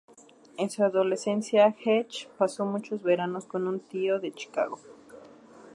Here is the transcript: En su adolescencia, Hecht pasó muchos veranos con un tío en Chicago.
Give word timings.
En 0.57 0.71
su 0.71 0.83
adolescencia, 0.83 1.75
Hecht 1.85 2.25
pasó 2.35 2.65
muchos 2.65 3.03
veranos 3.03 3.45
con 3.45 3.67
un 3.67 3.79
tío 3.79 4.15
en 4.23 4.33
Chicago. 4.33 4.79